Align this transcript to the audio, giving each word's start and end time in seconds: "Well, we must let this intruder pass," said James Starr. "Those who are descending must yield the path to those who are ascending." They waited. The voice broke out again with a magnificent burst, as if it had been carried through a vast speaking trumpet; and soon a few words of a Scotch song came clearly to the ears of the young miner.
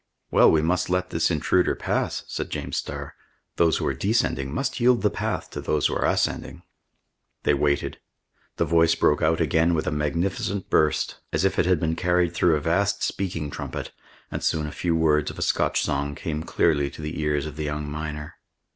"Well, 0.31 0.49
we 0.51 0.63
must 0.63 0.89
let 0.89 1.11
this 1.11 1.29
intruder 1.29 1.75
pass," 1.75 2.23
said 2.25 2.49
James 2.49 2.77
Starr. 2.77 3.13
"Those 3.57 3.77
who 3.77 3.85
are 3.85 3.93
descending 3.93 4.51
must 4.51 4.79
yield 4.79 5.03
the 5.03 5.11
path 5.11 5.51
to 5.51 5.61
those 5.61 5.85
who 5.85 5.93
are 5.95 6.03
ascending." 6.07 6.63
They 7.43 7.53
waited. 7.53 7.99
The 8.55 8.65
voice 8.65 8.95
broke 8.95 9.21
out 9.21 9.39
again 9.39 9.75
with 9.75 9.85
a 9.85 9.91
magnificent 9.91 10.71
burst, 10.71 11.19
as 11.31 11.45
if 11.45 11.59
it 11.59 11.67
had 11.67 11.79
been 11.79 11.95
carried 11.95 12.33
through 12.33 12.55
a 12.55 12.59
vast 12.61 13.03
speaking 13.03 13.51
trumpet; 13.51 13.91
and 14.31 14.43
soon 14.43 14.65
a 14.65 14.71
few 14.71 14.95
words 14.95 15.29
of 15.29 15.37
a 15.37 15.43
Scotch 15.43 15.81
song 15.83 16.15
came 16.15 16.41
clearly 16.41 16.89
to 16.89 17.01
the 17.03 17.21
ears 17.21 17.45
of 17.45 17.55
the 17.55 17.65
young 17.65 17.87
miner. 17.87 18.37